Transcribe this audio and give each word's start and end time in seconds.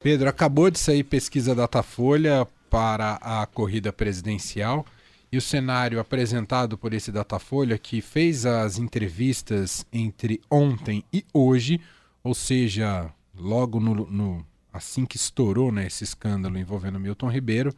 Pedro, 0.00 0.28
acabou 0.28 0.70
de 0.70 0.78
sair 0.78 1.02
pesquisa 1.02 1.56
Datafolha 1.56 2.46
para 2.70 3.14
a 3.14 3.44
corrida 3.46 3.92
presidencial 3.92 4.86
e 5.32 5.36
o 5.36 5.40
cenário 5.42 5.98
apresentado 5.98 6.78
por 6.78 6.94
esse 6.94 7.10
Datafolha, 7.10 7.76
que 7.76 8.00
fez 8.00 8.46
as 8.46 8.78
entrevistas 8.78 9.84
entre 9.92 10.40
ontem 10.48 11.02
e 11.12 11.24
hoje, 11.34 11.80
ou 12.22 12.32
seja, 12.32 13.12
logo 13.36 13.80
no, 13.80 14.06
no 14.08 14.46
assim 14.72 15.04
que 15.04 15.16
estourou 15.16 15.72
né, 15.72 15.88
esse 15.88 16.04
escândalo 16.04 16.56
envolvendo 16.56 17.00
Milton 17.00 17.28
Ribeiro, 17.28 17.74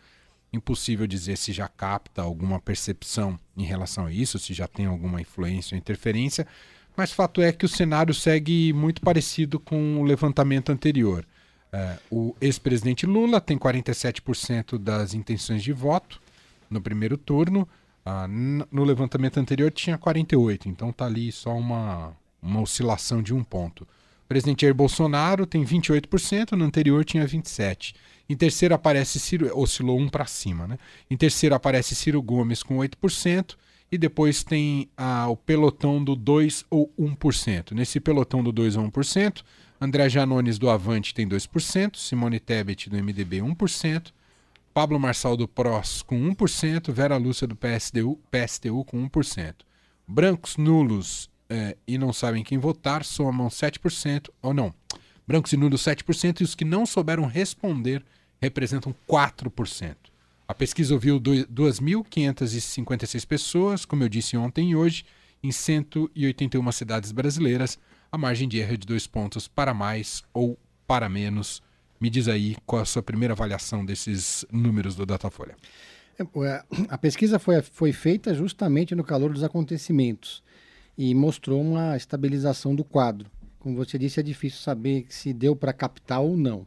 impossível 0.53 1.07
dizer 1.07 1.39
se 1.39 1.55
já 1.55 1.69
capta 1.69 2.21
alguma 2.21 2.61
percepção 2.61 3.41
em 3.57 3.65
relação 3.65 4.05
a 4.05 4.13
isso, 4.13 4.39
se 4.39 4.53
já 4.53 4.69
tem 4.69 4.85
alguma 4.85 5.23
influência 5.23 5.75
ou 5.75 5.79
interferência, 5.79 6.47
mas 6.95 7.13
fato 7.13 7.41
é 7.41 7.51
que 7.51 7.65
o 7.65 7.69
cenário 7.69 8.13
segue 8.13 8.75
muito 8.75 9.01
parecido 9.01 9.59
com 9.59 9.99
o 9.99 10.05
levantamento 10.05 10.71
anterior. 10.71 11.25
É, 11.73 11.97
o 12.11 12.35
ex-presidente 12.41 13.07
Lula 13.07 13.41
tem 13.41 13.57
47% 13.57 14.77
das 14.79 15.15
intenções 15.15 15.63
de 15.63 15.73
voto 15.73 16.21
no 16.69 16.81
primeiro 16.81 17.17
turno. 17.17 17.69
Ah, 18.05 18.27
no 18.29 18.85
levantamento 18.85 19.39
anterior 19.39 19.71
tinha 19.71 19.99
48%, 19.99 20.67
então 20.67 20.91
está 20.91 21.05
ali 21.07 21.31
só 21.31 21.57
uma, 21.57 22.17
uma 22.43 22.61
oscilação 22.61 23.23
de 23.23 23.35
um 23.35 23.45
ponto. 23.45 23.83
O 23.83 24.29
presidente 24.29 24.63
Jair 24.63 24.75
Bolsonaro 24.75 25.45
tem 25.47 25.65
28%, 25.65 26.53
no 26.53 26.65
anterior 26.65 27.05
tinha 27.05 27.27
27%. 27.27 27.95
Em 28.29 28.37
terceiro 28.37 28.75
aparece 28.75 29.19
Ciro, 29.19 29.51
oscilou 29.59 29.99
um 29.99 30.09
para 30.09 30.25
cima, 30.25 30.67
né? 30.67 30.79
Em 31.11 31.17
terceiro 31.17 31.55
aparece 31.55 31.97
Ciro 31.97 32.23
Gomes 32.23 32.63
com 32.63 32.77
8%, 32.79 33.57
e 33.93 33.99
depois 33.99 34.45
tem 34.45 34.89
ah, 34.97 35.29
o 35.29 35.37
pelotão 35.37 36.03
do 36.03 36.15
2 36.15 36.65
ou 36.71 36.93
1%. 36.99 37.73
Nesse 37.73 37.99
pelotão 37.99 38.43
do 38.43 38.53
2 38.53 38.77
ou 38.77 38.89
1%, 38.89 39.43
André 39.81 40.09
Janones 40.11 40.59
do 40.59 40.69
Avante 40.69 41.15
tem 41.15 41.27
2%, 41.27 41.97
Simone 41.97 42.39
Tebet 42.39 42.91
do 42.91 43.03
MDB 43.03 43.39
1%, 43.39 44.13
Pablo 44.75 45.01
Marçal 45.01 45.39
do 45.39 45.49
PROS 45.49 46.03
com 46.03 46.21
1%, 46.35 46.93
Vera 46.93 47.17
Lúcia 47.17 47.47
do 47.47 47.57
PSDU, 47.57 48.21
PSTU 48.31 48.85
com 48.85 49.09
1%. 49.09 49.55
Brancos 50.07 50.59
nulos 50.59 51.31
eh, 51.49 51.79
e 51.87 51.97
não 51.97 52.13
sabem 52.13 52.45
quem 52.45 52.59
votar 52.59 53.03
somam 53.05 53.49
7%, 53.49 54.29
ou 54.43 54.53
não, 54.53 54.75
brancos 55.27 55.55
e 55.55 55.57
nulos 55.57 55.83
7%, 55.83 56.43
e 56.43 56.45
os 56.45 56.55
que 56.55 56.67
não 56.67 56.85
souberam 56.85 57.25
responder 57.25 58.05
representam 58.39 58.95
4%. 59.09 59.97
A 60.47 60.53
pesquisa 60.53 60.93
ouviu 60.93 61.19
2.556 61.19 63.27
pessoas, 63.27 63.87
como 63.87 64.05
eu 64.05 64.11
disse 64.11 64.37
ontem 64.37 64.73
e 64.73 64.77
hoje, 64.77 65.07
em 65.43 65.51
181 65.51 66.73
cidades 66.73 67.13
brasileiras. 67.13 67.79
A 68.13 68.19
margem 68.19 68.49
de 68.49 68.59
erro 68.59 68.75
é 68.75 68.77
de 68.77 68.87
dois 68.87 69.07
pontos 69.07 69.47
para 69.47 69.73
mais 69.73 70.25
ou 70.35 70.59
para 70.87 71.09
menos. 71.09 71.63
Me 72.01 72.11
diz 72.11 72.27
aí 72.27 72.57
qual 72.67 72.83
a 72.83 72.85
sua 72.85 73.03
primeira 73.03 73.35
avaliação 73.35 73.85
desses 73.85 74.45
números 74.51 74.97
do 74.97 75.07
Datafolha. 75.07 75.55
É, 76.19 76.65
a 76.89 76.99
pesquisa 76.99 77.39
foi, 77.39 77.63
foi 77.63 77.93
feita 77.93 78.35
justamente 78.35 78.97
no 78.97 79.05
calor 79.05 79.33
dos 79.33 79.45
acontecimentos 79.45 80.43
e 80.99 81.15
mostrou 81.15 81.63
uma 81.63 81.97
estabilização 81.97 82.75
do 82.75 82.83
quadro. 82.83 83.31
Como 83.61 83.77
você 83.77 83.97
disse, 83.97 84.19
é 84.19 84.23
difícil 84.23 84.59
saber 84.61 85.07
se 85.09 85.33
deu 85.33 85.55
para 85.55 85.73
captar 85.73 86.21
ou 86.21 86.37
não. 86.37 86.67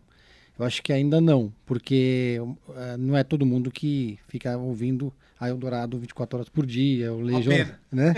Eu 0.58 0.66
acho 0.66 0.82
que 0.82 0.94
ainda 0.94 1.20
não, 1.20 1.54
porque 1.66 2.38
uh, 2.40 2.98
não 2.98 3.18
é 3.18 3.24
todo 3.24 3.46
mundo 3.46 3.70
que 3.70 4.18
fica 4.28 4.56
ouvindo 4.58 5.12
a 5.44 5.50
Eldorado 5.50 6.00
24 6.00 6.38
horas 6.38 6.50
por 6.50 6.66
dia, 6.66 7.12
o 7.12 7.20
Legião, 7.20 7.68
né? 7.92 8.14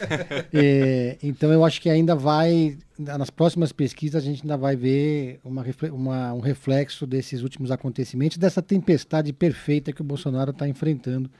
é, 0.52 1.18
então 1.22 1.52
eu 1.52 1.64
acho 1.64 1.80
que 1.80 1.90
ainda 1.90 2.14
vai, 2.14 2.78
nas 2.98 3.28
próximas 3.28 3.70
pesquisas 3.70 4.22
a 4.22 4.24
gente 4.24 4.42
ainda 4.42 4.56
vai 4.56 4.74
ver 4.76 5.40
uma, 5.44 5.64
uma, 5.92 6.32
um 6.32 6.40
reflexo 6.40 7.06
desses 7.06 7.42
últimos 7.42 7.70
acontecimentos, 7.70 8.38
dessa 8.38 8.62
tempestade 8.62 9.32
perfeita 9.32 9.92
que 9.92 10.00
o 10.00 10.04
Bolsonaro 10.04 10.52
está 10.52 10.66
enfrentando, 10.66 11.30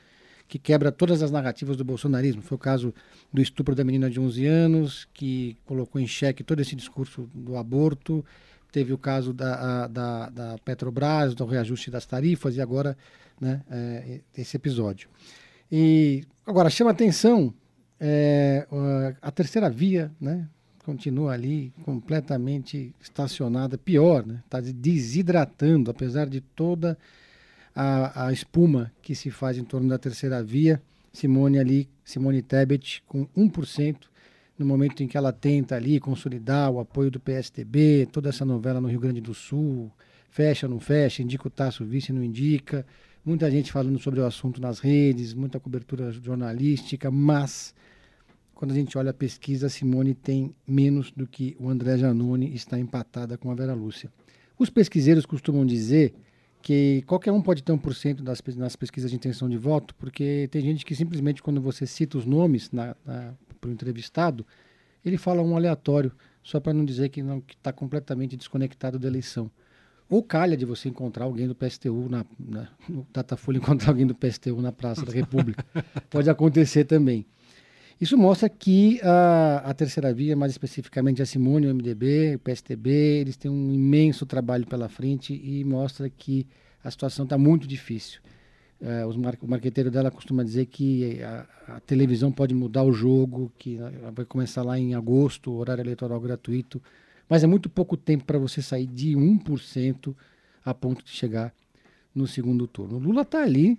que 0.46 0.58
quebra 0.58 0.92
todas 0.92 1.22
as 1.22 1.30
narrativas 1.30 1.76
do 1.76 1.84
bolsonarismo. 1.84 2.42
Foi 2.42 2.56
o 2.56 2.58
caso 2.58 2.92
do 3.32 3.40
estupro 3.40 3.74
da 3.74 3.84
menina 3.84 4.10
de 4.10 4.20
11 4.20 4.46
anos, 4.46 5.08
que 5.14 5.56
colocou 5.64 6.00
em 6.00 6.06
xeque 6.06 6.42
todo 6.42 6.60
esse 6.60 6.76
discurso 6.76 7.30
do 7.32 7.56
aborto, 7.56 8.24
teve 8.70 8.92
o 8.92 8.98
caso 8.98 9.32
da, 9.32 9.86
da, 9.86 10.30
da 10.30 10.58
Petrobras, 10.64 11.34
do 11.34 11.44
reajuste 11.44 11.90
das 11.90 12.06
tarifas 12.06 12.56
e 12.56 12.60
agora 12.60 12.96
né, 13.40 13.62
é, 13.70 14.20
esse 14.36 14.56
episódio. 14.56 15.08
E 15.70 16.24
agora 16.46 16.70
chama 16.70 16.90
atenção 16.90 17.54
é, 17.98 18.66
a 19.20 19.30
terceira 19.30 19.68
via, 19.68 20.10
né, 20.20 20.48
continua 20.84 21.32
ali 21.32 21.72
completamente 21.84 22.94
estacionada, 23.00 23.76
pior, 23.76 24.24
está 24.44 24.60
né, 24.60 24.72
desidratando, 24.74 25.90
apesar 25.90 26.26
de 26.26 26.40
toda 26.40 26.96
a, 27.74 28.26
a 28.26 28.32
espuma 28.32 28.92
que 29.02 29.14
se 29.14 29.30
faz 29.30 29.58
em 29.58 29.64
torno 29.64 29.88
da 29.88 29.98
terceira 29.98 30.42
via. 30.42 30.82
Simone 31.12 31.58
ali, 31.58 31.88
Simone 32.04 32.40
Tebet 32.40 33.02
com 33.06 33.26
1% 33.36 33.96
no 34.60 34.66
momento 34.66 35.02
em 35.02 35.08
que 35.08 35.16
ela 35.16 35.32
tenta 35.32 35.74
ali 35.74 35.98
consolidar 35.98 36.70
o 36.70 36.78
apoio 36.78 37.10
do 37.10 37.18
PSTB, 37.18 38.06
toda 38.12 38.28
essa 38.28 38.44
novela 38.44 38.78
no 38.78 38.88
Rio 38.88 39.00
Grande 39.00 39.18
do 39.18 39.32
Sul, 39.32 39.90
fecha, 40.28 40.68
não 40.68 40.78
fecha, 40.78 41.22
indica 41.22 41.48
o 41.48 41.50
Tasso 41.50 41.82
Vice, 41.82 42.12
não 42.12 42.22
indica, 42.22 42.86
muita 43.24 43.50
gente 43.50 43.72
falando 43.72 43.98
sobre 43.98 44.20
o 44.20 44.26
assunto 44.26 44.60
nas 44.60 44.78
redes, 44.78 45.32
muita 45.32 45.58
cobertura 45.58 46.12
jornalística, 46.12 47.10
mas 47.10 47.74
quando 48.54 48.72
a 48.72 48.74
gente 48.74 48.98
olha 48.98 49.12
a 49.12 49.14
pesquisa, 49.14 49.68
a 49.68 49.70
Simone 49.70 50.14
tem 50.14 50.54
menos 50.68 51.10
do 51.10 51.26
que 51.26 51.56
o 51.58 51.70
André 51.70 51.96
Janone 51.96 52.54
está 52.54 52.78
empatada 52.78 53.38
com 53.38 53.50
a 53.50 53.54
Vera 53.54 53.72
Lúcia. 53.72 54.12
Os 54.58 54.68
pesquiseiros 54.68 55.24
costumam 55.24 55.64
dizer 55.64 56.12
que 56.62 57.02
qualquer 57.06 57.32
um 57.32 57.40
pode 57.40 57.62
ter 57.62 57.72
1% 57.72 58.22
das, 58.22 58.42
nas 58.56 58.76
pesquisas 58.76 59.10
de 59.10 59.16
intenção 59.16 59.48
de 59.48 59.56
voto, 59.56 59.94
porque 59.94 60.48
tem 60.50 60.62
gente 60.62 60.84
que 60.84 60.94
simplesmente, 60.94 61.42
quando 61.42 61.60
você 61.60 61.86
cita 61.86 62.18
os 62.18 62.26
nomes 62.26 62.68
para 62.68 63.68
o 63.68 63.72
entrevistado, 63.72 64.46
ele 65.04 65.16
fala 65.16 65.42
um 65.42 65.56
aleatório, 65.56 66.12
só 66.42 66.60
para 66.60 66.72
não 66.72 66.84
dizer 66.84 67.08
que 67.08 67.22
está 67.50 67.72
completamente 67.72 68.36
desconectado 68.36 68.98
da 68.98 69.08
eleição. 69.08 69.50
Ou 70.08 70.22
calha 70.22 70.56
de 70.56 70.64
você 70.64 70.88
encontrar 70.88 71.24
alguém 71.24 71.46
do 71.46 71.54
PSTU, 71.54 72.08
na, 72.08 72.26
na, 72.38 72.68
no 72.88 73.06
Datafolha 73.12 73.58
encontrar 73.58 73.90
alguém 73.90 74.06
do 74.06 74.14
PSTU 74.14 74.60
na 74.60 74.72
Praça 74.72 75.06
da 75.06 75.12
República. 75.12 75.64
Pode 76.10 76.28
acontecer 76.28 76.84
também. 76.84 77.24
Isso 78.00 78.16
mostra 78.16 78.48
que 78.48 78.98
a, 79.02 79.58
a 79.58 79.74
terceira 79.74 80.12
via, 80.14 80.34
mais 80.34 80.52
especificamente 80.52 81.20
a 81.20 81.26
Simone, 81.26 81.66
o 81.66 81.74
MDB, 81.74 82.36
o 82.36 82.38
PSTB, 82.38 82.90
eles 83.20 83.36
têm 83.36 83.50
um 83.50 83.74
imenso 83.74 84.24
trabalho 84.24 84.66
pela 84.66 84.88
frente 84.88 85.34
e 85.34 85.62
mostra 85.64 86.08
que 86.08 86.46
a 86.82 86.90
situação 86.90 87.24
está 87.24 87.36
muito 87.36 87.68
difícil. 87.68 88.22
É, 88.80 89.04
os 89.04 89.14
mar 89.16 89.36
o 89.42 89.46
marqueteiro 89.46 89.90
dela 89.90 90.10
costuma 90.10 90.42
dizer 90.42 90.64
que 90.64 91.22
a, 91.22 91.46
a, 91.68 91.80
televisão 91.80 92.32
pode 92.32 92.54
mudar 92.54 92.84
o 92.84 92.92
jogo, 92.92 93.52
que 93.58 93.78
vai 94.14 94.24
começar 94.24 94.62
lá 94.62 94.78
em 94.78 94.94
agosto, 94.94 95.52
horário 95.52 95.82
eleitoral 95.82 96.18
gratuito, 96.18 96.82
mas 97.28 97.44
é 97.44 97.46
muito 97.46 97.68
pouco 97.68 97.98
tempo 97.98 98.24
para 98.24 98.38
você 98.38 98.62
sair 98.62 98.86
de 98.86 99.14
1% 99.14 100.16
a 100.64 100.72
ponto 100.72 101.04
de 101.04 101.10
chegar 101.10 101.52
no 102.14 102.26
segundo 102.26 102.66
turno. 102.66 102.96
O 102.96 102.98
Lula 102.98 103.20
está 103.22 103.42
ali 103.42 103.78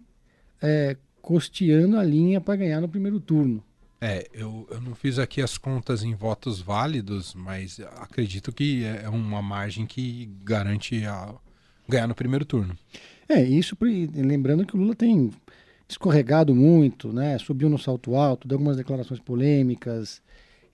é, 0.62 0.96
costeando 1.24 1.98
a 1.98 2.04
linha 2.04 2.40
para 2.40 2.56
ganhar 2.58 2.80
no 2.80 2.88
primeiro 2.88 3.20
turno. 3.20 3.64
É, 4.04 4.28
eu, 4.34 4.68
eu 4.72 4.82
não 4.82 4.96
fiz 4.96 5.20
aqui 5.20 5.44
as 5.44 5.60
contas 5.60 6.02
em 6.02 6.16
votos 6.16 6.60
válidos, 6.60 7.36
mas 7.36 7.80
acredito 7.98 8.52
que 8.52 8.84
é 8.84 9.08
uma 9.08 9.44
margem 9.44 9.86
que 9.86 10.28
garante 10.44 11.06
a, 11.06 11.36
ganhar 11.88 12.08
no 12.08 12.16
primeiro 12.16 12.44
turno. 12.44 12.76
É, 13.30 13.44
isso, 13.44 13.78
lembrando 13.80 14.66
que 14.66 14.76
o 14.76 14.80
Lula 14.80 14.96
tem 14.96 15.30
escorregado 15.88 16.56
muito, 16.56 17.14
né? 17.14 17.38
Subiu 17.38 17.70
no 17.70 17.78
salto 17.78 18.16
alto, 18.16 18.48
deu 18.48 18.56
algumas 18.56 18.78
declarações 18.78 19.20
polêmicas, 19.20 20.22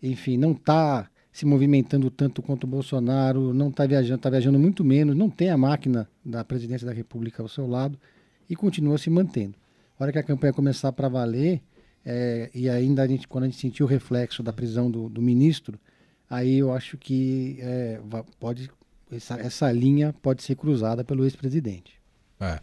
enfim, 0.01 0.37
não 0.37 0.53
está 0.53 1.09
se 1.31 1.45
movimentando 1.45 2.09
tanto 2.09 2.41
quanto 2.41 2.63
o 2.63 2.67
Bolsonaro, 2.67 3.53
não 3.53 3.69
está 3.69 3.85
viajando, 3.85 4.15
está 4.15 4.29
viajando 4.29 4.57
muito 4.57 4.83
menos, 4.83 5.15
não 5.15 5.29
tem 5.29 5.49
a 5.49 5.57
máquina 5.57 6.07
da 6.23 6.43
presidência 6.43 6.87
da 6.87 6.93
República 6.93 7.43
ao 7.43 7.49
seu 7.49 7.67
lado 7.67 7.99
e 8.49 8.55
continua 8.55 8.97
se 8.97 9.09
mantendo. 9.09 9.55
A 9.99 10.03
hora 10.03 10.11
que 10.11 10.19
a 10.19 10.23
campanha 10.23 10.53
começar 10.53 10.91
para 10.91 11.09
valer, 11.09 11.61
é, 12.09 12.49
e 12.53 12.69
ainda 12.69 13.03
a 13.03 13.07
gente, 13.07 13.27
quando 13.27 13.43
a 13.43 13.47
gente 13.47 13.59
sentiu 13.59 13.85
o 13.85 13.89
reflexo 13.89 14.41
da 14.41 14.53
prisão 14.53 14.89
do, 14.89 15.09
do 15.09 15.21
ministro, 15.21 15.77
aí 16.29 16.59
eu 16.59 16.71
acho 16.71 16.97
que 16.97 17.57
é, 17.59 17.99
pode 18.39 18.71
essa, 19.11 19.35
essa 19.35 19.71
linha 19.73 20.15
pode 20.21 20.41
ser 20.41 20.55
cruzada 20.55 21.03
pelo 21.03 21.25
ex-presidente. 21.25 21.99
É. 22.39 22.61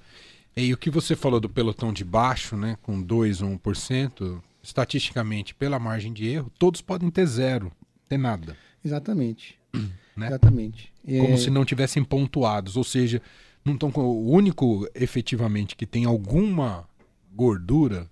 E 0.57 0.73
o 0.73 0.79
que 0.79 0.89
você 0.89 1.15
falou 1.15 1.41
do 1.41 1.49
pelotão 1.49 1.93
de 1.93 2.05
baixo, 2.05 2.57
né, 2.57 2.79
com 2.81 3.03
2 3.03 3.43
ou 3.43 3.51
1%, 3.59 4.41
estatisticamente, 4.63 5.55
pela 5.55 5.79
margem 5.79 6.13
de 6.13 6.27
erro, 6.27 6.51
todos 6.59 6.81
podem 6.81 7.11
ter 7.11 7.27
zero, 7.27 7.71
ter 8.09 8.17
nada. 8.17 8.57
Exatamente. 8.83 9.59
Né? 10.17 10.29
Exatamente. 10.29 10.93
Como 11.05 11.35
é... 11.35 11.37
se 11.37 11.51
não 11.51 11.65
tivessem 11.65 12.05
pontuados, 12.05 12.77
ou 12.77 12.85
seja, 12.85 13.21
não 13.65 13.77
tão 13.77 13.91
o 13.97 14.31
único 14.31 14.89
efetivamente 14.95 15.75
que 15.75 15.85
tem 15.85 16.05
alguma 16.05 16.89
gordura, 17.35 18.09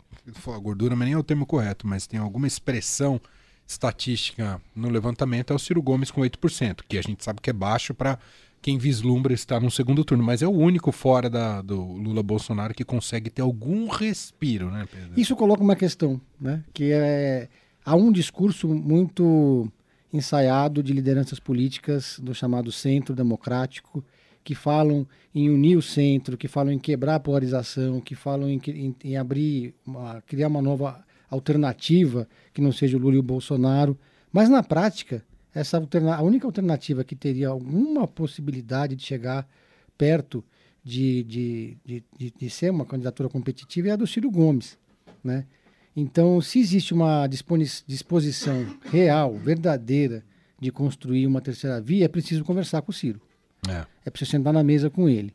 gordura 0.63 0.95
mas 0.97 1.07
nem 1.07 1.15
é 1.15 1.19
o 1.19 1.23
termo 1.23 1.47
correto, 1.47 1.87
mas 1.87 2.07
tem 2.07 2.19
alguma 2.19 2.47
expressão 2.47 3.21
estatística 3.67 4.61
no 4.75 4.89
levantamento 4.89 5.53
é 5.53 5.57
o 5.57 5.59
Ciro 5.59 5.83
Gomes 5.83 6.11
com 6.11 6.21
8%, 6.21 6.81
que 6.89 6.99
a 6.99 7.03
gente 7.03 7.25
sabe 7.25 7.41
que 7.41 7.51
é 7.51 7.53
baixo 7.53 7.95
para 7.95 8.19
quem 8.61 8.79
vislumbra 8.79 9.33
estar 9.33 9.61
no 9.61 9.71
segundo 9.71 10.05
turno, 10.05 10.23
mas 10.23 10.41
é 10.41 10.47
o 10.47 10.53
único 10.53 10.93
fora 10.93 11.29
da, 11.29 11.61
do 11.61 11.81
Lula 11.81 12.23
Bolsonaro 12.23 12.73
que 12.73 12.85
consegue 12.85 13.29
ter 13.29 13.43
algum 13.43 13.89
respiro, 13.89 14.71
né, 14.71 14.87
Pedro? 14.91 15.21
Isso 15.21 15.35
coloca 15.35 15.63
uma 15.63 15.75
questão, 15.75 16.21
né? 16.41 16.63
Que 16.73 16.93
é 16.93 17.49
há 17.85 17.97
um 17.97 18.13
discurso 18.13 18.69
muito 18.69 19.69
ensaiado 20.13 20.83
de 20.83 20.93
lideranças 20.93 21.41
políticas 21.41 22.21
do 22.23 22.35
chamado 22.35 22.71
centro 22.71 23.15
democrático 23.15 24.05
que 24.45 24.55
falam 24.55 25.07
em 25.35 25.49
unir 25.49 25.77
o 25.77 25.83
centro, 25.83 26.37
que 26.37 26.49
falam 26.49 26.73
em 26.73 26.79
quebrar 26.79 27.17
a 27.17 27.21
polarização, 27.21 28.01
que 28.01 28.15
falam 28.15 28.49
em, 28.49 28.61
em, 28.69 28.97
em 29.05 29.17
abrir, 29.17 29.75
uma, 29.87 30.21
criar 30.23 30.49
uma 30.49 30.63
nova 30.63 31.05
alternativa 31.31 32.29
que 32.53 32.61
não 32.61 32.73
seja 32.73 32.97
o 32.97 33.01
Lula 33.01 33.17
e 33.17 33.19
o 33.19 33.23
Bolsonaro. 33.23 33.99
Mas 34.33 34.49
na 34.49 34.63
prática, 34.63 35.25
essa 35.55 35.77
alterna 35.77 36.17
a 36.17 36.23
única 36.23 36.47
alternativa 36.47 37.05
que 37.05 37.15
teria 37.15 37.49
alguma 37.49 38.07
possibilidade 38.07 38.97
de 38.97 39.05
chegar 39.05 39.49
perto 39.97 40.45
de, 40.85 41.23
de, 41.23 41.77
de, 41.85 42.05
de, 42.19 42.31
de 42.37 42.51
ser 42.51 42.71
uma 42.71 42.85
candidatura 42.85 43.29
competitiva 43.29 43.89
é 43.89 43.91
a 43.93 43.97
do 43.97 44.07
Ciro 44.07 44.31
Gomes. 44.31 44.79
Né? 45.23 45.47
Então, 45.95 46.41
se 46.41 46.59
existe 46.59 46.93
uma 46.93 47.27
disposição 47.27 48.67
real, 48.91 49.35
verdadeira, 49.37 50.25
de 50.59 50.71
construir 50.71 51.27
uma 51.27 51.41
terceira 51.41 51.81
via, 51.81 52.05
é 52.05 52.09
preciso 52.09 52.45
conversar 52.45 52.83
com 52.83 52.91
o 52.91 52.95
Ciro. 52.95 53.21
É, 53.69 53.87
é 54.05 54.11
preciso 54.11 54.33
sentar 54.33 54.53
na 54.53 54.63
mesa 54.63 54.91
com 54.91 55.09
ele. 55.09 55.35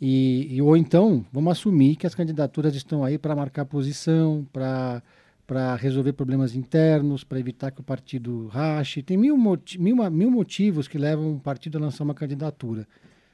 E, 0.00 0.48
e, 0.56 0.62
ou 0.62 0.76
então, 0.76 1.24
vamos 1.32 1.52
assumir 1.52 1.96
que 1.96 2.06
as 2.06 2.14
candidaturas 2.14 2.74
estão 2.74 3.04
aí 3.04 3.16
para 3.16 3.34
marcar 3.34 3.64
posição, 3.64 4.46
para 4.52 5.02
resolver 5.76 6.12
problemas 6.12 6.54
internos, 6.54 7.24
para 7.24 7.38
evitar 7.38 7.70
que 7.70 7.80
o 7.80 7.84
partido 7.84 8.48
rache. 8.48 9.02
Tem 9.02 9.16
mil, 9.16 9.36
mil, 9.36 10.10
mil 10.10 10.30
motivos 10.30 10.86
que 10.88 10.98
levam 10.98 11.32
um 11.32 11.38
partido 11.38 11.78
a 11.78 11.80
lançar 11.80 12.04
uma 12.04 12.14
candidatura. 12.14 12.86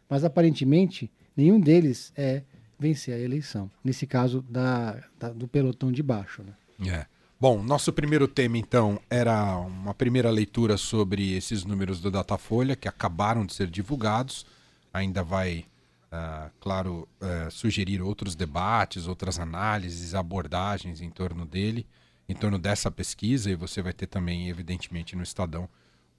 Mas, 0.09 0.25
aparentemente, 0.25 1.11
nenhum 1.37 1.61
deles 1.61 2.13
é 2.17 2.43
vencer 2.79 3.15
a 3.15 3.19
eleição. 3.19 3.71
Nesse 3.85 4.07
caso, 4.07 4.45
da, 4.49 5.03
da 5.19 5.31
do 5.31 5.47
pelotão 5.47 5.91
de 5.91 6.03
baixo. 6.03 6.43
Né? 6.43 6.91
É. 6.91 7.07
Bom, 7.41 7.63
nosso 7.63 7.91
primeiro 7.91 8.29
tema, 8.29 8.59
então, 8.59 9.01
era 9.09 9.57
uma 9.57 9.95
primeira 9.95 10.29
leitura 10.31 10.77
sobre 10.77 11.33
esses 11.33 11.65
números 11.65 11.99
do 11.99 12.11
Datafolha, 12.11 12.77
que 12.77 12.87
acabaram 12.87 13.47
de 13.47 13.55
ser 13.55 13.67
divulgados. 13.71 14.45
Ainda 14.93 15.25
vai, 15.25 15.65
uh, 16.13 16.51
claro, 16.61 17.09
uh, 17.19 17.51
sugerir 17.51 18.03
outros 18.03 18.35
debates, 18.35 19.07
outras 19.07 19.39
análises, 19.39 20.15
abordagens 20.15 21.01
em 21.01 21.09
torno 21.09 21.47
dele, 21.47 21.87
em 22.29 22.35
torno 22.35 22.59
dessa 22.59 22.91
pesquisa, 22.91 23.51
e 23.51 23.55
você 23.55 23.81
vai 23.81 23.95
ter 23.95 24.07
também, 24.07 24.51
evidentemente, 24.51 25.17
no 25.17 25.23
estadão.com.br. 25.23 25.71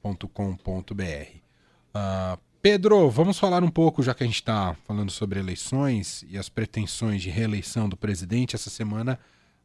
Uh, 0.03 1.39
ah, 1.93 2.39
Pedro, 2.63 3.11
vamos 3.11 3.37
falar 3.37 3.63
um 3.63 3.69
pouco, 3.69 4.01
já 4.01 4.15
que 4.15 4.23
a 4.23 4.27
gente 4.27 4.37
está 4.37 4.75
falando 4.87 5.11
sobre 5.11 5.39
eleições 5.39 6.25
e 6.27 6.35
as 6.35 6.49
pretensões 6.49 7.21
de 7.21 7.29
reeleição 7.29 7.87
do 7.87 7.95
presidente. 7.95 8.55
Essa 8.55 8.71
semana 8.71 9.19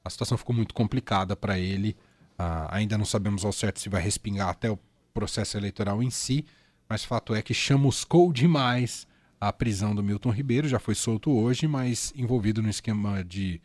a 0.06 0.10
situação 0.10 0.38
ficou 0.38 0.54
muito 0.54 0.72
complicada 0.72 1.34
para 1.34 1.58
ele. 1.58 1.96
Uh, 2.38 2.68
ainda 2.68 2.96
não 2.96 3.04
sabemos 3.04 3.44
ao 3.44 3.52
certo 3.52 3.80
se 3.80 3.88
vai 3.88 4.00
respingar 4.00 4.48
até 4.48 4.70
o 4.70 4.78
processo 5.12 5.56
eleitoral 5.56 6.02
em 6.02 6.10
si, 6.10 6.44
mas 6.88 7.04
fato 7.04 7.34
é 7.34 7.42
que 7.42 7.52
chamuscou 7.52 8.32
demais 8.32 9.06
a 9.40 9.52
prisão 9.52 9.94
do 9.94 10.02
Milton 10.02 10.30
Ribeiro, 10.30 10.68
já 10.68 10.78
foi 10.78 10.94
solto 10.94 11.30
hoje, 11.32 11.66
mas 11.66 12.12
envolvido 12.16 12.62
num 12.62 12.68
esquema 12.68 13.24
de, 13.24 13.60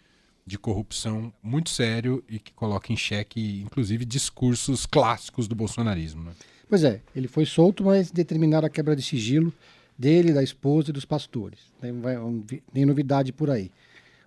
de 0.45 0.57
corrupção 0.57 1.31
muito 1.43 1.69
sério 1.69 2.23
e 2.27 2.39
que 2.39 2.51
coloca 2.53 2.91
em 2.91 2.97
xeque, 2.97 3.61
inclusive, 3.61 4.03
discursos 4.03 4.85
clássicos 4.85 5.47
do 5.47 5.55
bolsonarismo. 5.55 6.23
Né? 6.23 6.31
Pois 6.67 6.83
é, 6.83 7.01
ele 7.15 7.27
foi 7.27 7.45
solto, 7.45 7.83
mas 7.83 8.11
determinaram 8.11 8.65
a 8.65 8.69
quebra 8.69 8.95
de 8.95 9.01
sigilo 9.01 9.53
dele, 9.97 10.33
da 10.33 10.41
esposa 10.41 10.89
e 10.89 10.93
dos 10.93 11.05
pastores. 11.05 11.59
Tem, 11.79 11.91
vai, 11.99 12.15
tem 12.73 12.85
novidade 12.85 13.31
por 13.31 13.49
aí. 13.49 13.71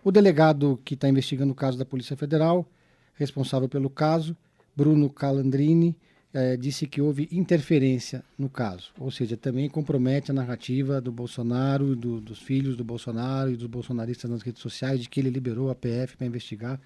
O 0.05 0.13
delegado 0.13 0.79
que 0.85 0.93
está 0.93 1.09
investigando 1.09 1.53
o 1.53 1.57
caso 1.57 1.79
da 1.79 1.85
Polícia 1.87 2.15
Federal, 2.15 2.69
responsável 3.15 3.71
pelo 3.71 3.89
caso, 3.89 4.37
Bruno 4.77 5.09
Calandrini, 5.09 5.97
eh, 6.35 6.59
disse 6.59 6.87
que 6.87 7.01
houve 7.01 7.27
interferência 7.33 8.23
no 8.39 8.51
caso, 8.51 8.93
ou 8.99 9.11
seja, 9.11 9.35
também 9.35 9.67
compromete 9.67 10.31
a 10.31 10.35
narrativa 10.35 11.01
do 11.01 11.11
Bolsonaro, 11.11 11.97
do, 11.97 12.21
dos 12.21 12.39
filhos 12.39 12.77
do 12.77 12.85
Bolsonaro 12.85 13.51
e 13.51 13.57
dos 13.57 13.67
bolsonaristas 13.67 14.31
nas 14.31 14.43
redes 14.43 14.61
sociais 14.61 15.01
de 15.01 15.09
que 15.09 15.21
ele 15.21 15.31
liberou 15.31 15.71
a 15.71 15.75
PF 15.75 16.19
para 16.19 16.27
investigar 16.27 16.79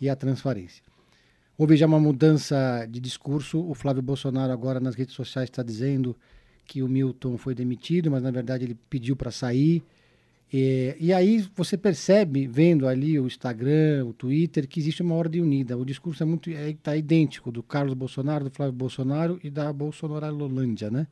e 0.00 0.08
a 0.08 0.14
transparência. 0.14 0.84
Houve 1.58 1.76
já 1.76 1.86
uma 1.86 1.98
mudança 1.98 2.86
de 2.88 3.00
discurso. 3.00 3.58
O 3.68 3.74
Flávio 3.74 4.02
Bolsonaro 4.02 4.52
agora 4.52 4.78
nas 4.78 4.94
redes 4.94 5.16
sociais 5.16 5.48
está 5.48 5.62
dizendo 5.62 6.14
que 6.66 6.84
o 6.84 6.88
Milton 6.88 7.36
foi 7.36 7.52
demitido, 7.52 8.12
mas 8.12 8.22
na 8.22 8.30
verdade 8.30 8.64
ele 8.64 8.76
pediu 8.88 9.16
para 9.16 9.32
sair. 9.32 9.82
E, 10.56 10.96
e, 11.00 11.12
aí 11.12 11.44
você 11.52 11.76
percebe, 11.76 12.46
vendo 12.46 12.86
ali 12.86 13.18
o 13.18 13.26
Instagram, 13.26 14.06
o 14.06 14.12
Twitter, 14.12 14.68
que 14.68 14.78
existe 14.78 15.02
uma 15.02 15.16
ordem 15.16 15.42
unida. 15.42 15.76
O 15.76 15.84
discurso 15.84 16.22
é 16.22 16.26
muito 16.26 16.48
é, 16.48 16.72
tá 16.80 16.96
idêntico 16.96 17.50
do 17.50 17.60
Carlos 17.60 17.92
Bolsonaro, 17.94 18.44
do 18.44 18.50
Flávio 18.52 18.72
Bolsonaro 18.72 19.40
e 19.42 19.50
da 19.50 19.72
Bolsonarolândia, 19.72 20.92
né? 20.92 21.08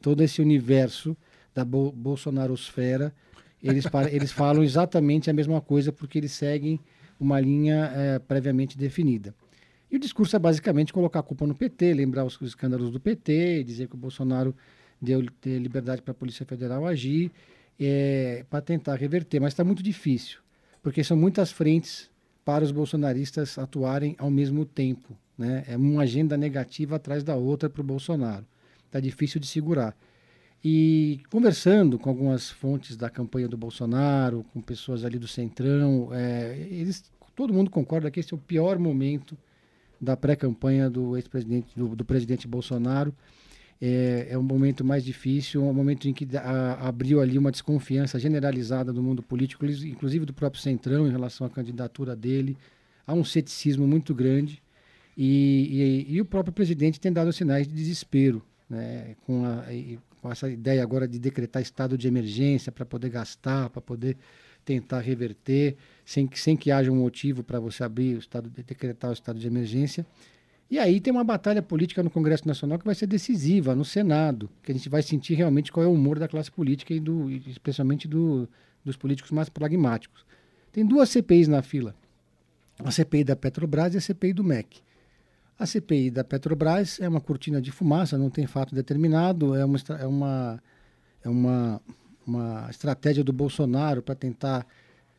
Todo 0.00 0.22
esse 0.22 0.40
universo 0.40 1.16
da 1.52 1.64
Bo 1.64 1.90
Bolsonarosfera, 1.90 3.12
eles, 3.60 3.86
eles 4.12 4.30
falam 4.30 4.62
exatamente 4.62 5.28
a 5.28 5.32
mesma 5.32 5.60
coisa 5.60 5.90
porque 5.90 6.18
eles 6.18 6.30
seguem 6.30 6.78
uma 7.18 7.40
linha 7.40 7.90
é, 7.92 8.18
previamente 8.20 8.78
definida. 8.78 9.34
E 9.90 9.96
o 9.96 9.98
discurso 9.98 10.36
é 10.36 10.38
basicamente 10.38 10.92
colocar 10.92 11.18
a 11.18 11.24
culpa 11.24 11.44
no 11.44 11.56
PT, 11.56 11.92
lembrar 11.92 12.24
os 12.24 12.40
escândalos 12.40 12.92
do 12.92 13.00
PT, 13.00 13.64
dizer 13.64 13.88
que 13.88 13.96
o 13.96 13.98
Bolsonaro 13.98 14.54
deu 15.02 15.20
liberdade 15.44 16.02
para 16.02 16.12
a 16.12 16.14
Polícia 16.14 16.46
Federal 16.46 16.86
agir 16.86 17.32
é, 17.78 18.44
para 18.48 18.60
tentar 18.60 18.96
reverter, 18.96 19.40
mas 19.40 19.52
está 19.52 19.64
muito 19.64 19.82
difícil, 19.82 20.38
porque 20.82 21.04
são 21.04 21.16
muitas 21.16 21.50
frentes 21.52 22.10
para 22.44 22.64
os 22.64 22.70
bolsonaristas 22.70 23.58
atuarem 23.58 24.14
ao 24.18 24.30
mesmo 24.30 24.64
tempo. 24.64 25.16
Né? 25.36 25.64
É 25.66 25.76
uma 25.76 26.02
agenda 26.02 26.36
negativa 26.36 26.96
atrás 26.96 27.22
da 27.22 27.34
outra 27.34 27.68
para 27.68 27.80
o 27.80 27.84
Bolsonaro. 27.84 28.46
Está 28.86 29.00
difícil 29.00 29.40
de 29.40 29.46
segurar. 29.46 29.96
E 30.64 31.20
conversando 31.30 31.98
com 31.98 32.08
algumas 32.08 32.50
fontes 32.50 32.96
da 32.96 33.10
campanha 33.10 33.48
do 33.48 33.56
Bolsonaro, 33.56 34.44
com 34.52 34.60
pessoas 34.60 35.04
ali 35.04 35.18
do 35.18 35.28
Centrão, 35.28 36.08
é, 36.12 36.66
eles, 36.70 37.04
todo 37.34 37.52
mundo 37.52 37.70
concorda 37.70 38.10
que 38.10 38.20
esse 38.20 38.32
é 38.32 38.36
o 38.36 38.40
pior 38.40 38.78
momento 38.78 39.36
da 40.00 40.16
pré-campanha 40.16 40.88
do 40.88 41.16
ex-presidente, 41.16 41.68
do, 41.76 41.94
do 41.94 42.04
presidente 42.04 42.46
Bolsonaro 42.48 43.14
é, 43.80 44.28
é 44.30 44.38
um 44.38 44.42
momento 44.42 44.84
mais 44.84 45.04
difícil, 45.04 45.62
um 45.62 45.72
momento 45.72 46.08
em 46.08 46.12
que 46.12 46.26
a, 46.36 46.88
abriu 46.88 47.20
ali 47.20 47.38
uma 47.38 47.50
desconfiança 47.50 48.18
generalizada 48.18 48.92
do 48.92 49.02
mundo 49.02 49.22
político, 49.22 49.66
inclusive 49.66 50.24
do 50.24 50.32
próprio 50.32 50.62
Centrão 50.62 51.06
em 51.06 51.10
relação 51.10 51.46
à 51.46 51.50
candidatura 51.50 52.16
dele. 52.16 52.56
Há 53.06 53.12
um 53.14 53.24
ceticismo 53.24 53.86
muito 53.86 54.14
grande 54.14 54.62
e, 55.16 56.04
e, 56.08 56.14
e 56.14 56.20
o 56.20 56.24
próprio 56.24 56.52
presidente 56.52 57.00
tem 57.00 57.12
dado 57.12 57.32
sinais 57.32 57.66
de 57.66 57.74
desespero, 57.74 58.42
né, 58.68 59.14
com, 59.24 59.44
a, 59.44 59.64
com 60.20 60.30
essa 60.30 60.50
ideia 60.50 60.82
agora 60.82 61.06
de 61.06 61.18
decretar 61.18 61.62
estado 61.62 61.96
de 61.96 62.08
emergência 62.08 62.72
para 62.72 62.84
poder 62.84 63.10
gastar, 63.10 63.70
para 63.70 63.80
poder 63.80 64.16
tentar 64.64 65.00
reverter, 65.00 65.76
sem 66.04 66.26
que, 66.26 66.38
sem 66.38 66.56
que 66.56 66.72
haja 66.72 66.90
um 66.90 66.96
motivo 66.96 67.44
para 67.44 67.60
você 67.60 67.84
abrir 67.84 68.16
o 68.16 68.18
estado, 68.18 68.50
decretar 68.50 69.10
o 69.10 69.12
estado 69.12 69.38
de 69.38 69.46
emergência. 69.46 70.04
E 70.70 70.78
aí 70.78 71.00
tem 71.00 71.12
uma 71.12 71.22
batalha 71.22 71.62
política 71.62 72.02
no 72.02 72.10
Congresso 72.10 72.46
Nacional 72.46 72.78
que 72.78 72.84
vai 72.84 72.94
ser 72.94 73.06
decisiva, 73.06 73.74
no 73.74 73.84
Senado, 73.84 74.50
que 74.62 74.72
a 74.72 74.74
gente 74.74 74.88
vai 74.88 75.00
sentir 75.00 75.34
realmente 75.34 75.70
qual 75.70 75.84
é 75.84 75.88
o 75.88 75.92
humor 75.92 76.18
da 76.18 76.26
classe 76.26 76.50
política 76.50 76.92
e 76.92 76.98
do, 76.98 77.30
especialmente 77.30 78.08
do, 78.08 78.48
dos 78.84 78.96
políticos 78.96 79.30
mais 79.30 79.48
pragmáticos. 79.48 80.24
Tem 80.72 80.84
duas 80.84 81.08
CPIs 81.08 81.46
na 81.46 81.62
fila. 81.62 81.94
A 82.78 82.90
CPI 82.90 83.24
da 83.24 83.36
Petrobras 83.36 83.94
e 83.94 83.98
a 83.98 84.00
CPI 84.00 84.32
do 84.32 84.44
MEC. 84.44 84.80
A 85.58 85.64
CPI 85.64 86.10
da 86.10 86.22
Petrobras 86.22 87.00
é 87.00 87.08
uma 87.08 87.20
cortina 87.20 87.62
de 87.62 87.70
fumaça, 87.70 88.18
não 88.18 88.28
tem 88.28 88.46
fato 88.46 88.74
determinado, 88.74 89.54
é 89.54 89.64
uma, 89.64 89.78
é 89.98 90.06
uma, 90.06 90.62
é 91.24 91.28
uma, 91.28 91.80
uma 92.26 92.66
estratégia 92.68 93.24
do 93.24 93.32
Bolsonaro 93.32 94.02
para 94.02 94.14
tentar 94.14 94.66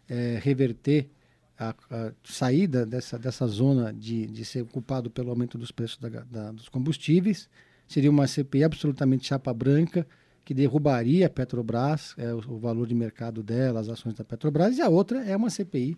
é, 0.08 0.40
reverter 0.44 1.10
a, 1.58 1.70
a 1.90 2.12
saída 2.24 2.86
dessa, 2.86 3.18
dessa 3.18 3.48
zona 3.48 3.94
de, 3.94 4.28
de 4.28 4.46
ser 4.46 4.62
ocupado 4.62 5.10
pelo 5.10 5.30
aumento 5.30 5.58
dos 5.58 5.72
preços 5.72 5.98
da, 5.98 6.10
da, 6.10 6.52
dos 6.52 6.70
combustíveis. 6.70 7.50
Seria 7.88 8.10
uma 8.10 8.28
CPI 8.28 8.64
absolutamente 8.64 9.28
chapa 9.28 9.54
branca, 9.54 10.06
que 10.44 10.54
derrubaria 10.54 11.28
a 11.28 11.30
Petrobras, 11.30 12.14
é, 12.18 12.34
o, 12.34 12.38
o, 12.38 12.58
valor 12.58 12.88
de 12.88 12.96
mercado 12.96 13.44
dela, 13.44 13.80
as 13.80 13.90
ações 13.90 14.16
da 14.16 14.24
Petrobras, 14.24 14.78
e 14.78 14.82
a 14.82 14.88
outra 14.88 15.24
é 15.26 15.36
uma 15.36 15.50
CPI, 15.50 15.98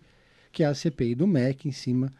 que 0.51 0.63
é 0.63 0.65
a 0.65 0.73
CPI 0.73 1.15
do 1.15 1.27
MEC, 1.27 1.67
em 1.67 1.71
cima 1.71 2.11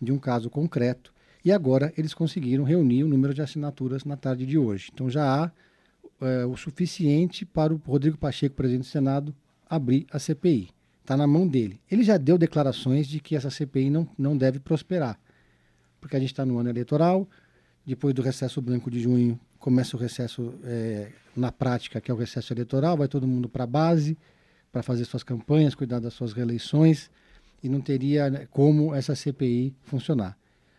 de 0.00 0.12
um 0.12 0.18
caso 0.18 0.50
concreto. 0.50 1.12
E 1.44 1.52
agora 1.52 1.92
eles 1.96 2.12
conseguiram 2.12 2.64
reunir 2.64 3.04
o 3.04 3.08
número 3.08 3.32
de 3.32 3.40
assinaturas 3.40 4.04
na 4.04 4.16
tarde 4.16 4.44
de 4.44 4.58
hoje. 4.58 4.90
Então 4.92 5.08
já 5.08 5.44
há 5.44 5.50
é, 6.20 6.44
o 6.44 6.56
suficiente 6.56 7.46
para 7.46 7.72
o 7.72 7.76
Rodrigo 7.76 8.18
Pacheco, 8.18 8.56
presidente 8.56 8.84
do 8.84 8.90
Senado, 8.90 9.34
abrir 9.68 10.06
a 10.10 10.18
CPI. 10.18 10.68
Está 11.08 11.16
na 11.16 11.26
mão 11.26 11.48
dele. 11.48 11.80
Ele 11.90 12.02
já 12.02 12.18
deu 12.18 12.36
declarações 12.36 13.06
de 13.06 13.18
que 13.18 13.34
essa 13.34 13.48
CPI 13.48 13.88
não, 13.88 14.06
não 14.18 14.36
deve 14.36 14.60
prosperar, 14.60 15.18
porque 16.02 16.14
a 16.14 16.20
gente 16.20 16.32
está 16.32 16.44
no 16.44 16.58
ano 16.58 16.68
eleitoral, 16.68 17.26
depois 17.86 18.12
do 18.12 18.20
recesso 18.20 18.60
branco 18.60 18.90
de 18.90 19.00
junho 19.00 19.40
começa 19.58 19.96
o 19.96 19.98
recesso 19.98 20.52
é, 20.64 21.10
na 21.34 21.50
prática, 21.50 21.98
que 21.98 22.10
é 22.10 22.14
o 22.14 22.16
recesso 22.18 22.52
eleitoral, 22.52 22.94
vai 22.94 23.08
todo 23.08 23.26
mundo 23.26 23.48
para 23.48 23.64
a 23.64 23.66
base 23.66 24.18
para 24.70 24.82
fazer 24.82 25.06
suas 25.06 25.22
campanhas, 25.22 25.74
cuidar 25.74 25.98
das 25.98 26.12
suas 26.12 26.34
reeleições 26.34 27.10
e 27.62 27.70
não 27.70 27.80
teria 27.80 28.28
né, 28.28 28.46
como 28.50 28.94
essa 28.94 29.14
CPI 29.14 29.74
funcionar. 29.84 30.36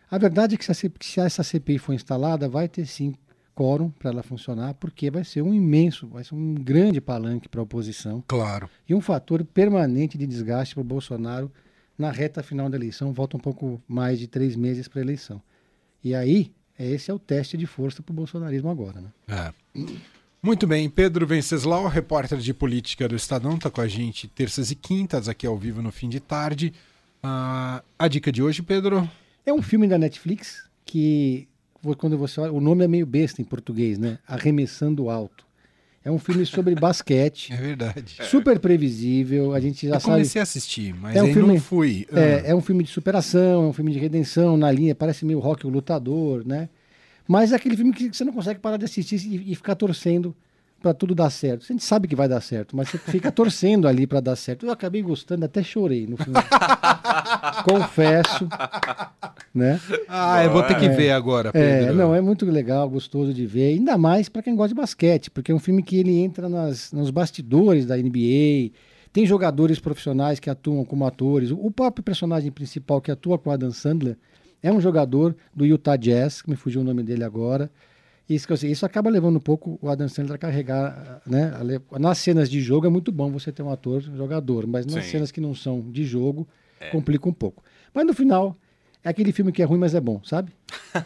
A 0.08 0.16
verdade 0.16 0.54
é 0.54 0.56
que 0.56 0.64
se 0.64 1.20
essa 1.20 1.42
CPI 1.42 1.80
for 1.80 1.92
instalada, 1.92 2.48
vai 2.48 2.68
ter 2.68 2.86
sim 2.86 3.16
quórum 3.54 3.90
para 3.90 4.10
ela 4.10 4.22
funcionar, 4.22 4.74
porque 4.74 5.10
vai 5.10 5.24
ser 5.24 5.42
um 5.42 5.52
imenso, 5.52 6.06
vai 6.08 6.24
ser 6.24 6.34
um 6.34 6.54
grande 6.54 7.00
palanque 7.00 7.48
para 7.48 7.60
a 7.60 7.64
oposição. 7.64 8.22
Claro. 8.26 8.68
E 8.88 8.94
um 8.94 9.00
fator 9.00 9.44
permanente 9.44 10.16
de 10.16 10.26
desgaste 10.26 10.74
para 10.74 10.82
o 10.82 10.84
Bolsonaro 10.84 11.50
na 11.98 12.10
reta 12.10 12.42
final 12.42 12.68
da 12.70 12.76
eleição. 12.76 13.12
Volta 13.12 13.36
um 13.36 13.40
pouco 13.40 13.82
mais 13.86 14.18
de 14.18 14.26
três 14.26 14.56
meses 14.56 14.88
para 14.88 15.00
a 15.00 15.04
eleição. 15.04 15.42
E 16.02 16.14
aí, 16.14 16.52
esse 16.78 17.10
é 17.10 17.14
o 17.14 17.18
teste 17.18 17.56
de 17.56 17.66
força 17.66 18.02
para 18.02 18.12
o 18.12 18.16
bolsonarismo 18.16 18.70
agora. 18.70 19.00
Né? 19.00 19.12
É. 19.28 19.52
Muito 20.42 20.66
bem, 20.66 20.88
Pedro 20.88 21.26
Venceslau, 21.26 21.86
repórter 21.86 22.38
de 22.38 22.54
política 22.54 23.06
do 23.06 23.14
Estadão, 23.14 23.56
está 23.56 23.68
com 23.68 23.82
a 23.82 23.86
gente 23.86 24.26
terças 24.26 24.70
e 24.70 24.74
quintas 24.74 25.28
aqui 25.28 25.46
ao 25.46 25.58
vivo 25.58 25.82
no 25.82 25.92
fim 25.92 26.08
de 26.08 26.18
tarde. 26.18 26.72
Uh, 27.22 27.84
a 27.98 28.08
dica 28.08 28.32
de 28.32 28.42
hoje, 28.42 28.62
Pedro? 28.62 29.06
É 29.44 29.52
um 29.52 29.60
filme 29.60 29.86
da 29.86 29.98
Netflix 29.98 30.66
que, 30.86 31.46
quando 31.98 32.16
você 32.18 32.40
olha, 32.40 32.52
o 32.52 32.60
nome 32.60 32.84
é 32.84 32.88
meio 32.88 33.06
besta 33.06 33.40
em 33.40 33.44
português, 33.44 33.98
né? 33.98 34.18
Arremessando 34.26 35.08
Alto. 35.10 35.44
É 36.04 36.10
um 36.10 36.18
filme 36.18 36.46
sobre 36.46 36.74
basquete. 36.80 37.52
É 37.52 37.56
verdade. 37.56 38.16
Super 38.22 38.58
previsível. 38.58 39.52
A 39.52 39.60
gente 39.60 39.86
já 39.86 39.96
Eu 39.96 40.00
sabe. 40.00 40.14
comecei 40.14 40.40
a 40.40 40.42
assistir, 40.42 40.94
mas 40.94 41.16
é 41.16 41.22
um 41.22 41.32
filme, 41.32 41.54
não 41.54 41.60
fui. 41.60 42.06
É, 42.12 42.42
ah. 42.46 42.50
é 42.50 42.54
um 42.54 42.60
filme 42.60 42.82
de 42.82 42.90
superação, 42.90 43.64
é 43.64 43.66
um 43.66 43.72
filme 43.72 43.92
de 43.92 43.98
redenção 43.98 44.56
na 44.56 44.70
linha. 44.70 44.94
Parece 44.94 45.24
meio 45.24 45.38
rock 45.38 45.66
o 45.66 45.70
lutador, 45.70 46.46
né? 46.46 46.68
Mas 47.28 47.52
é 47.52 47.56
aquele 47.56 47.76
filme 47.76 47.92
que 47.92 48.08
você 48.08 48.24
não 48.24 48.32
consegue 48.32 48.58
parar 48.60 48.76
de 48.76 48.84
assistir 48.84 49.16
e, 49.16 49.52
e 49.52 49.54
ficar 49.54 49.74
torcendo 49.74 50.34
para 50.80 50.94
tudo 50.94 51.14
dar 51.14 51.30
certo. 51.30 51.64
A 51.64 51.72
gente 51.72 51.84
sabe 51.84 52.08
que 52.08 52.16
vai 52.16 52.26
dar 52.26 52.40
certo, 52.40 52.74
mas 52.74 52.88
você 52.88 52.98
fica 52.98 53.30
torcendo 53.30 53.86
ali 53.86 54.06
para 54.06 54.20
dar 54.20 54.36
certo. 54.36 54.66
Eu 54.66 54.72
acabei 54.72 55.02
gostando, 55.02 55.44
até 55.44 55.62
chorei 55.62 56.06
no 56.06 56.16
filme. 56.16 56.32
Confesso, 57.64 58.48
né? 59.54 59.80
Ah, 60.08 60.44
eu 60.44 60.50
vou 60.50 60.62
ter 60.62 60.76
que 60.76 60.86
é, 60.86 60.88
ver 60.88 61.10
agora, 61.10 61.50
é, 61.50 61.52
Pedro. 61.52 61.90
É, 61.90 61.92
não, 61.92 62.14
é 62.14 62.20
muito 62.20 62.44
legal, 62.46 62.88
gostoso 62.88 63.32
de 63.32 63.46
ver, 63.46 63.74
ainda 63.74 63.96
mais 63.96 64.28
para 64.28 64.42
quem 64.42 64.54
gosta 64.54 64.74
de 64.74 64.80
basquete, 64.80 65.30
porque 65.30 65.52
é 65.52 65.54
um 65.54 65.58
filme 65.58 65.82
que 65.82 65.96
ele 65.96 66.18
entra 66.18 66.48
nas, 66.48 66.92
nos 66.92 67.10
bastidores 67.10 67.86
da 67.86 67.96
NBA. 67.96 68.72
Tem 69.12 69.26
jogadores 69.26 69.80
profissionais 69.80 70.38
que 70.38 70.48
atuam 70.48 70.84
como 70.84 71.04
atores. 71.04 71.50
O 71.50 71.70
próprio 71.70 72.02
personagem 72.02 72.50
principal 72.50 73.00
que 73.00 73.10
atua 73.10 73.38
com 73.38 73.50
Adam 73.50 73.72
Sandler 73.72 74.16
é 74.62 74.72
um 74.72 74.80
jogador 74.80 75.34
do 75.54 75.66
Utah 75.66 75.96
Jazz, 75.96 76.42
que 76.42 76.50
me 76.50 76.56
fugiu 76.56 76.80
o 76.80 76.84
nome 76.84 77.02
dele 77.02 77.24
agora. 77.24 77.70
Isso, 78.28 78.46
isso 78.64 78.86
acaba 78.86 79.10
levando 79.10 79.36
um 79.36 79.40
pouco 79.40 79.76
o 79.82 79.88
Adam 79.88 80.08
Sandler 80.08 80.36
a 80.36 80.38
carregar, 80.38 81.20
né? 81.26 81.52
Nas 81.98 82.18
cenas 82.18 82.48
de 82.48 82.60
jogo 82.60 82.86
é 82.86 82.88
muito 82.88 83.10
bom 83.10 83.28
você 83.32 83.50
ter 83.50 83.62
um 83.62 83.70
ator 83.70 84.00
jogador, 84.00 84.68
mas 84.68 84.86
nas 84.86 85.04
Sim. 85.04 85.10
cenas 85.10 85.32
que 85.32 85.40
não 85.40 85.52
são 85.52 85.80
de 85.80 86.04
jogo, 86.04 86.46
é. 86.80 86.90
complica 86.90 87.28
um 87.28 87.32
pouco. 87.32 87.62
Mas 87.94 88.06
no 88.06 88.14
final, 88.14 88.56
é 89.02 89.08
aquele 89.08 89.32
filme 89.32 89.50
que 89.50 89.62
é 89.62 89.64
ruim, 89.64 89.78
mas 89.78 89.94
é 89.94 90.00
bom, 90.00 90.20
sabe? 90.24 90.52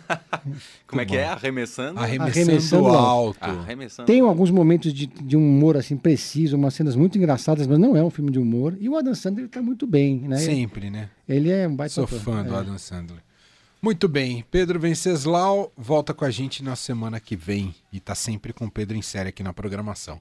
Como 0.87 1.01
é 1.01 1.05
que 1.05 1.17
é? 1.17 1.27
Arremessando? 1.27 2.01
Arremessando, 2.01 2.51
Arremessando 2.51 2.89
alto. 2.89 3.45
alto. 3.45 3.61
Arremessando. 3.61 4.07
Tem 4.07 4.21
alguns 4.21 4.51
momentos 4.51 4.93
de, 4.93 5.07
de 5.07 5.37
um 5.37 5.41
humor 5.41 5.77
assim 5.77 5.97
preciso, 5.97 6.57
umas 6.57 6.75
cenas 6.75 6.97
muito 6.97 7.17
engraçadas, 7.17 7.67
mas 7.67 7.79
não 7.79 7.97
é 7.97 8.03
um 8.03 8.11
filme 8.11 8.31
de 8.31 8.39
humor. 8.39 8.77
E 8.81 8.89
o 8.89 8.97
Adam 8.97 9.15
Sandler 9.15 9.47
está 9.47 9.63
muito 9.63 9.87
bem, 9.87 10.21
né? 10.21 10.39
Sempre, 10.39 10.91
né? 10.91 11.09
Ele 11.29 11.51
é 11.51 11.69
um 11.69 11.77
baita 11.77 11.95
Sou 11.95 12.07
fã 12.07 12.41
é. 12.41 12.45
do 12.45 12.57
Adam 12.57 12.79
Sandler. 12.79 13.23
Muito 13.81 14.09
bem, 14.09 14.43
Pedro 14.51 14.81
Venceslau 14.81 15.71
volta 15.77 16.15
com 16.15 16.25
a 16.25 16.31
gente 16.31 16.65
na 16.65 16.75
semana 16.75 17.21
que 17.21 17.37
vem 17.37 17.75
e 17.93 17.99
está 17.99 18.15
sempre 18.15 18.53
com 18.53 18.65
o 18.65 18.71
Pedro 18.71 18.97
em 18.97 19.03
série 19.03 19.29
aqui 19.29 19.43
na 19.43 19.53
programação. 19.53 20.21